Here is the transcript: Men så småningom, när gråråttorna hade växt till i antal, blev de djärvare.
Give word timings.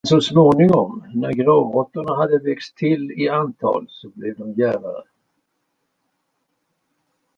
Men 0.03 0.07
så 0.09 0.21
småningom, 0.21 1.05
när 1.15 1.33
gråråttorna 1.33 2.15
hade 2.15 2.39
växt 2.39 2.75
till 2.75 3.11
i 3.11 3.29
antal, 3.29 3.87
blev 4.15 4.37
de 4.37 4.53
djärvare. 4.53 5.03